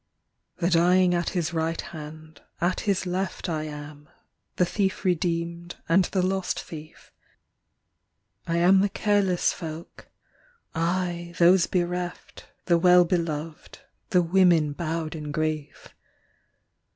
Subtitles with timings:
[0.57, 4.09] The dying at His right hand, at His left I am
[4.55, 7.11] the thief redeemed and the lost thief;
[8.47, 10.09] I am the careless folk;
[10.73, 13.79] I those bereft, The Well Belov d,
[14.09, 15.89] the women bowed in grief.